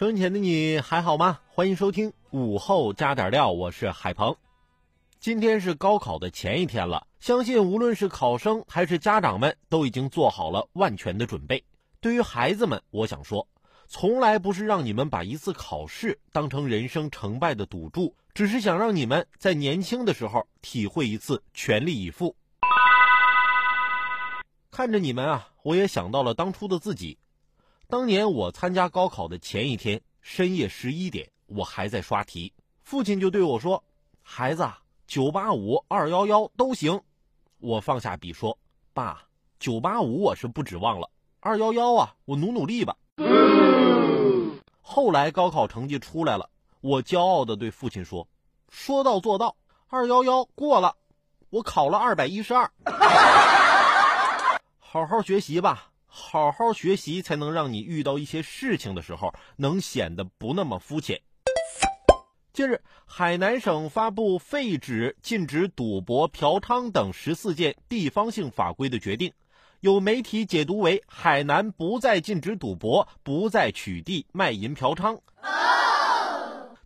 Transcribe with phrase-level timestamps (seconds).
[0.00, 1.40] 收音前的你还好吗？
[1.46, 4.34] 欢迎收听午后加点料，我是海鹏。
[5.20, 11.62] 今天是高考的前一天了，相信无论是考生还是家长们都已经做好了万全的准备。
[12.00, 13.46] 对于孩子们，我想说，
[13.88, 22.34] 从来不是让你们把一次考试当成人生成败的赌注，只是想让你们在年轻的时候体会一次全力以赴。
[24.70, 27.18] 看着你们啊，我也想到了当初的自己。
[27.90, 32.52] 当年我参加高考的前一天深夜十一点，我还在刷题，
[32.84, 33.82] 父亲就对我说
[34.22, 34.70] ：“孩子，
[35.08, 37.02] 九八五、二幺幺都行。”
[37.58, 38.56] 我放下笔说
[38.94, 39.24] ：“爸，
[39.58, 41.10] 九八五我是不指望了，
[41.40, 42.96] 二幺幺啊，我努努力吧。”
[44.80, 46.48] 后来高考成绩出来了，
[46.80, 48.28] 我骄傲地对父亲说
[48.70, 49.56] ：“说到做到，
[49.88, 50.94] 二幺幺过了，
[51.50, 52.70] 我考了二百一十二。
[54.78, 55.90] ”好好学习吧。
[56.12, 61.20] 好好学习，才能让你遇到一些事情的时候，能显得不那么肤浅。
[62.52, 69.32] 近日，海南省发布废止禁止赌博、嫖娼等十四件地方性法规的决定，
[69.78, 75.20] 有媒体解读为海南不再禁止赌博，不再取缔卖淫嫖娼。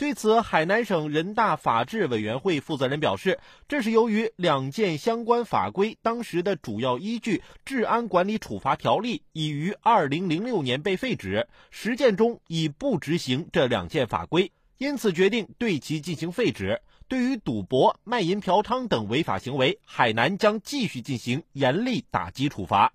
[0.00, 16.80] 对此，海南省人大法制委员会负责人表示，这是由于两件相关法规当时的主要依据《治安管理处罚条例》已于二零零六年被废止，实践中已不执行这两件法规，因此决定对其进行废止。
[17.06, 22.90] 对于赌博、卖淫嫖娼等违法行为，海南将继续进行严厉打击处罚。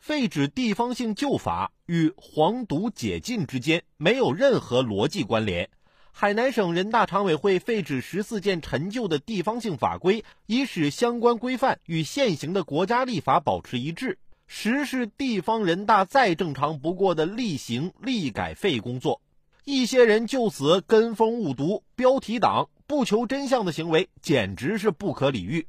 [0.00, 5.68] 废止地方性旧法与黄赌解禁之间没有任何逻辑关联。
[6.14, 19.20] 海南省人大常委会废止十四件陈旧的地方性法规，以使相关规范与现行的国家立法保持一致，实施地方人大再正常不过的例行立改废工作。
[19.64, 25.66] 一些人就此跟风误读、标题党、不求真相的行为，简直是不可理喻。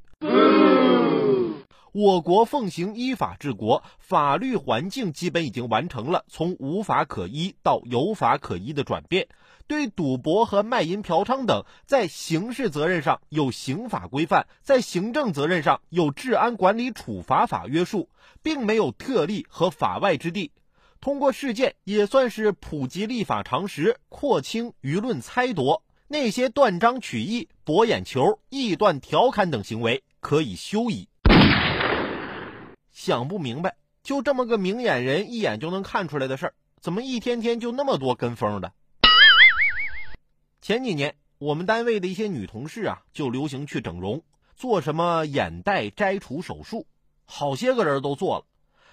[1.94, 9.28] 我国奉行依法治国，法律环境基本已经完成了从无法可依到有法可依的转变。
[9.68, 18.10] 对赌博和卖淫嫖娼等，在刑事责任上有刑法规范，在行政责任上有治安管理处罚法约束，
[18.42, 20.52] 并没有特例和法外之地。
[21.00, 25.84] 通过事件，也算是普及立法常识，廓清舆论猜夺。
[26.08, 31.08] 那些断章取义、博眼球、臆断调侃等行为，可以休矣。
[32.94, 38.72] 想不明白，就这么个明眼人一眼就能看出来的事儿，怎么一天天就那么多跟风的？
[40.62, 44.24] 前几年，我们单位的一些女同事啊，就流行去整容，
[44.56, 46.86] 做什么眼袋摘除手术，
[47.26, 48.46] 好些个人都做了。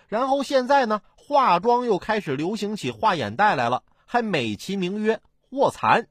[0.08, 6.08] 然后现在呢，化妆又开始流行起画眼袋来了，还美其名曰卧蚕。